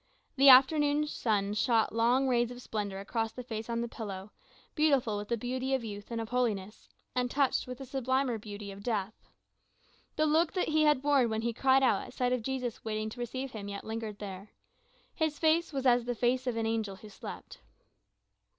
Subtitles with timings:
[0.35, 4.31] The afternoon sun shot long rays of splendor across the face on the pillow,
[4.73, 8.71] beautiful with the beauty of youth and of holiness, and touched with the sublimer beauty
[8.71, 9.29] of death.
[10.15, 13.11] The look that he had worn when he cried out at sight of Jesus waiting
[13.11, 14.53] to receive him yet lingered there,
[15.13, 17.59] his face was as the face of an angel who slept.